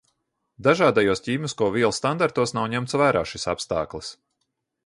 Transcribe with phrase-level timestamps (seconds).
[0.67, 4.15] Dažādajos ķīmisko vielu standartos nav ņemts vērā šis apstāklis.